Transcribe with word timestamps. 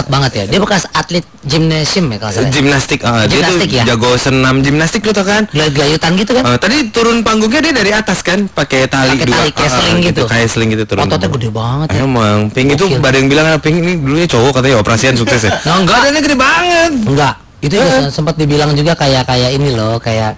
kuat 0.00 0.08
banget 0.08 0.32
ya. 0.32 0.44
Dia 0.56 0.60
bekas 0.64 0.88
atlet 0.96 1.20
gymnasium 1.44 2.08
ya 2.08 2.16
kalau 2.16 2.32
salah. 2.32 2.48
Gimnastik, 2.48 3.00
ah, 3.04 3.28
dia 3.28 3.44
tuh 3.44 3.60
ya? 3.68 3.84
jago 3.84 4.16
senam 4.16 4.64
gimnastik 4.64 5.04
tau 5.12 5.20
kan? 5.20 5.44
Gelayutan 5.52 6.16
gitu 6.16 6.32
kan? 6.32 6.44
Ah, 6.48 6.56
tadi 6.56 6.88
turun 6.88 7.20
panggungnya 7.20 7.60
dia 7.60 7.74
dari 7.76 7.92
atas 7.92 8.24
kan, 8.24 8.48
pakai 8.48 8.88
tali 8.88 9.20
Pakai 9.20 9.28
dua, 9.28 9.36
tali, 9.44 9.50
kayak 9.52 9.68
Ah, 9.68 9.76
sling 9.76 9.98
gitu. 10.00 10.22
kayak 10.24 10.48
sling 10.48 10.68
gitu 10.72 10.84
turun. 10.88 11.04
Ototnya 11.04 11.28
gede 11.28 11.48
banget 11.52 11.88
ya. 11.92 12.08
Emang, 12.08 12.48
Pink 12.48 12.80
itu 12.80 12.84
ada 12.96 13.16
yang 13.20 13.28
bilang 13.28 13.46
Pink 13.60 13.76
ini 13.76 13.92
dulunya 14.00 14.24
cowok 14.24 14.50
katanya 14.56 14.76
operasian 14.80 15.14
sukses 15.20 15.44
ya. 15.44 15.52
Nah, 15.68 15.84
enggak. 15.84 16.00
Badannya 16.00 16.22
gede 16.24 16.36
banget. 16.40 16.90
Enggak. 17.04 17.34
Itu 17.60 17.74
juga 17.76 18.08
sempat 18.08 18.34
dibilang 18.40 18.72
juga 18.72 18.96
kayak 18.96 19.28
kayak 19.28 19.50
ini 19.52 19.76
loh, 19.76 20.00
kayak 20.00 20.32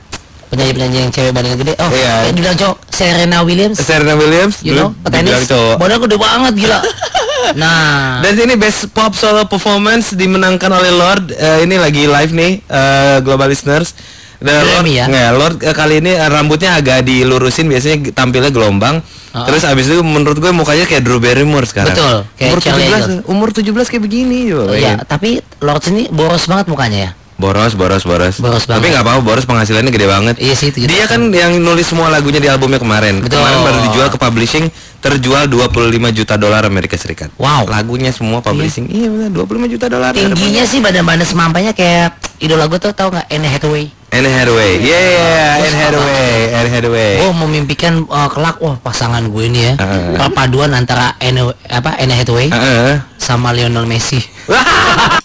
penyanyi-penyanyi 0.50 0.98
yang 1.06 1.12
cewek 1.14 1.30
badannya 1.30 1.58
gede. 1.62 1.72
Oh, 1.78 1.88
Iya. 1.94 2.26
kayak 2.26 2.34
dibilang 2.34 2.56
cowok 2.58 2.76
Serena 2.90 3.38
Williams. 3.46 3.76
Serena 3.78 4.14
Williams 4.18 4.56
You 4.66 4.74
know, 4.74 4.88
petenis. 5.06 5.46
Badannya 5.48 5.98
gede 6.02 6.16
banget 6.18 6.52
gila. 6.58 6.78
Nah, 7.52 8.22
Dan 8.22 8.38
ini 8.38 8.54
best 8.54 8.88
pop 8.94 9.12
solo 9.12 9.44
performance 9.50 10.14
dimenangkan 10.14 10.70
oleh 10.72 10.92
Lord. 10.94 11.34
Eh, 11.34 11.66
ini 11.66 11.76
lagi 11.76 12.06
live 12.06 12.32
nih, 12.32 12.52
eh, 12.64 13.16
global 13.20 13.50
listeners. 13.50 13.94
Dan 14.42 14.66
Lord, 14.66 14.86
ya? 14.90 15.06
nggak, 15.06 15.28
Lord 15.38 15.56
eh, 15.62 15.74
kali 15.74 16.02
ini 16.02 16.18
eh, 16.18 16.26
rambutnya 16.26 16.74
agak 16.74 17.06
dilurusin, 17.06 17.70
biasanya 17.70 18.10
tampilnya 18.10 18.50
gelombang. 18.50 18.98
Ah. 19.32 19.46
Terus 19.48 19.62
abis 19.64 19.86
itu 19.88 20.02
menurut 20.02 20.42
gue 20.42 20.50
mukanya 20.50 20.84
kayak 20.84 21.06
Drew 21.06 21.22
Barrymore 21.22 21.64
sekarang. 21.64 21.94
Betul, 21.94 22.16
kayak 22.36 22.50
umur 22.50 22.58
Charlie 22.60 22.84
17, 22.84 22.90
Eagles. 22.90 23.08
umur 23.30 23.48
17 23.54 23.90
kayak 23.94 24.02
begini 24.02 24.38
coba 24.50 24.74
ya, 24.76 24.94
tapi 25.06 25.40
Lord 25.62 25.82
ini 25.88 26.02
boros 26.10 26.44
banget 26.50 26.66
mukanya 26.68 26.98
ya. 26.98 27.10
Boros, 27.34 27.74
boros, 27.74 28.04
boros. 28.04 28.38
Boros 28.38 28.64
Tapi 28.64 28.86
nggak 28.88 29.02
apa-apa, 29.02 29.20
boros 29.20 29.42
penghasilannya 29.42 29.90
gede 29.90 30.06
banget. 30.06 30.34
Iya 30.38 30.54
sih, 30.54 30.70
itu 30.70 30.84
Dia 30.84 31.04
juga. 31.04 31.16
kan 31.16 31.20
yang 31.28 31.58
nulis 31.58 31.84
semua 31.84 32.06
lagunya 32.06 32.38
di 32.38 32.46
albumnya 32.46 32.78
kemarin. 32.78 33.18
Betul. 33.18 33.42
Kemarin 33.42 33.58
baru 33.60 33.78
dijual 33.86 34.08
ke 34.08 34.16
publishing, 34.16 34.70
terjual 34.98 35.44
25 35.46 35.82
juta 36.12 36.34
dolar 36.36 36.62
Amerika 36.62 36.94
Serikat. 36.94 37.34
Wow. 37.36 37.66
Lagunya 37.66 38.10
semua 38.10 38.38
publishing. 38.38 38.86
Iya, 38.86 39.10
benar 39.10 39.30
25 39.32 39.66
juta 39.68 39.86
dolar. 39.86 40.12
Tingginya 40.12 40.62
sih 40.62 40.78
badan-badan 40.78 41.24
semampainya 41.24 41.72
kayak 41.72 42.14
idola 42.38 42.66
gue 42.66 42.78
tuh 42.78 42.92
tau 42.92 43.10
nggak 43.10 43.26
Anne 43.26 43.48
Hathaway. 43.48 43.86
Anne 44.12 44.28
Hathaway. 44.28 44.72
Yeah, 44.78 45.56
Anne 45.58 45.72
Hathaway. 45.74 46.36
Anne 46.52 46.70
Hathaway. 46.70 47.12
Gue 47.16 47.30
memimpikan 47.42 48.04
uh, 48.06 48.28
kelak 48.28 48.60
wah 48.60 48.76
pasangan 48.76 49.24
gue 49.24 49.44
ini 49.46 49.60
ya 49.64 49.74
Eh. 49.80 50.14
perpaduan 50.14 50.70
antara 50.72 51.16
Anne 51.16 51.42
apa 51.64 51.96
Anne 51.96 52.12
Hathaway 52.12 52.52
Heeh. 52.52 53.00
sama 53.16 53.50
Lionel 53.50 53.88
Messi. 53.88 54.20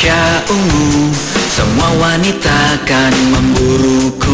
Indonesia 0.00 0.40
ungu. 0.48 1.12
Semua 1.52 1.88
wanita 2.00 2.56
akan 2.80 3.12
memburuku. 3.36 4.20